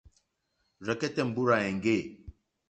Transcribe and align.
Rzɛ̀kɛ́tɛ́ 0.85 1.23
mbúrzà 1.29 1.57
èŋɡê. 1.69 1.97